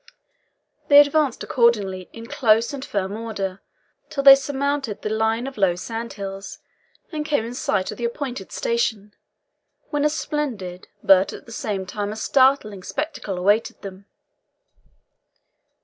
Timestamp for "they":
0.87-0.99, 4.23-4.33